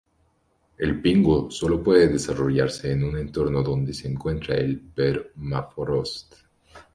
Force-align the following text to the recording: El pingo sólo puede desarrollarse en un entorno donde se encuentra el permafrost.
El 0.79 0.99
pingo 0.99 1.51
sólo 1.51 1.83
puede 1.83 2.07
desarrollarse 2.07 2.91
en 2.91 3.03
un 3.03 3.17
entorno 3.19 3.61
donde 3.61 3.93
se 3.93 4.07
encuentra 4.07 4.55
el 4.55 4.79
permafrost. 4.79 6.33